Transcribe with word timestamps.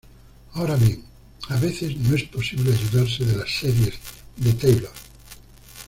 Ahora 0.53 0.77
bien, 0.77 1.03
a 1.49 1.57
veces 1.57 1.95
no 1.95 2.15
es 2.15 2.23
posible 2.23 2.73
ayudarse 2.73 3.23
de 3.23 3.37
las 3.37 3.51
series 3.55 3.99
de 4.35 4.51
Taylor. 4.53 4.91